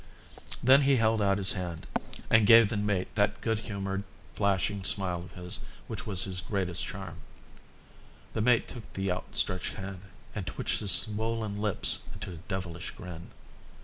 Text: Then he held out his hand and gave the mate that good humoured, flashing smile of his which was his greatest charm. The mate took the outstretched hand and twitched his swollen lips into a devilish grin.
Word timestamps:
Then 0.63 0.81
he 0.81 0.95
held 0.95 1.21
out 1.21 1.37
his 1.37 1.51
hand 1.51 1.85
and 2.27 2.47
gave 2.47 2.69
the 2.69 2.75
mate 2.77 3.13
that 3.13 3.39
good 3.39 3.59
humoured, 3.59 4.01
flashing 4.33 4.83
smile 4.83 5.19
of 5.21 5.33
his 5.33 5.59
which 5.85 6.07
was 6.07 6.23
his 6.23 6.41
greatest 6.41 6.83
charm. 6.83 7.17
The 8.33 8.41
mate 8.41 8.67
took 8.67 8.91
the 8.93 9.11
outstretched 9.11 9.75
hand 9.75 10.01
and 10.33 10.47
twitched 10.47 10.79
his 10.79 10.91
swollen 10.91 11.61
lips 11.61 11.99
into 12.15 12.31
a 12.31 12.35
devilish 12.47 12.89
grin. 12.97 13.29